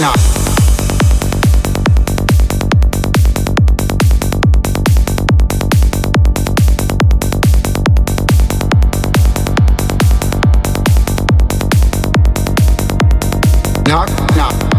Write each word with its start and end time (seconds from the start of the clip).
knock. 0.00 0.16
Knock, 13.86 14.73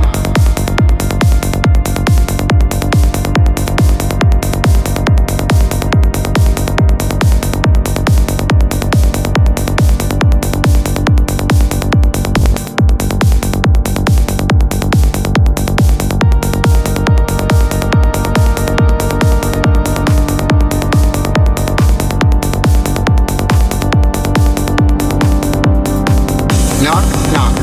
knock. 26.86 27.04
Knock, 27.34 27.34
knock. 27.34 27.56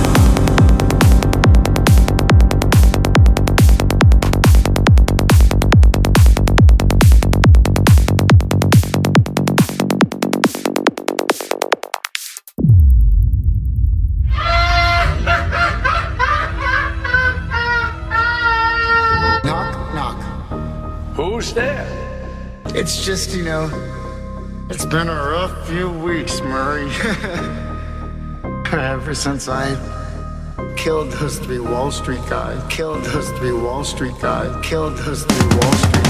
Knock, 19.45 19.95
knock. 19.95 20.21
Who's 21.15 21.53
there? 21.53 21.87
It's 22.75 23.05
just, 23.05 23.37
you 23.37 23.45
know, 23.45 23.71
it's 24.69 24.85
been 24.85 25.09
a 25.09 25.15
rough 25.15 25.69
few 25.69 25.91
weeks, 25.91 26.41
Murray. 26.41 26.91
Ever 28.79 29.15
since 29.15 29.49
I 29.49 29.77
killed 30.79 31.13
those 31.13 31.39
three 31.39 31.61
Wall 31.61 31.91
Street 31.91 32.23
guys, 32.31 32.59
killed 32.71 33.05
those 33.05 33.29
three 33.33 33.53
Wall 33.53 33.85
Street 33.85 34.15
guys, 34.19 34.65
killed 34.65 34.97
those 34.97 35.25
three 35.25 35.59
Wall 35.59 35.73
Street 35.75 36.02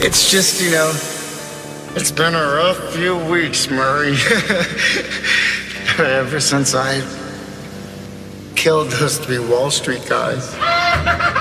It's 0.00 0.30
just, 0.30 0.62
you 0.62 0.70
know, 0.70 0.90
it's 1.96 2.12
been 2.12 2.34
a 2.34 2.42
rough 2.54 2.94
few 2.94 3.16
weeks, 3.16 3.68
Murray. 3.68 4.12
Ever 5.98 6.38
since 6.38 6.76
I 6.76 7.00
killed 8.54 8.90
those 8.92 9.18
three 9.18 9.40
Wall 9.40 9.72
Street 9.72 10.06
guys. 10.08 10.54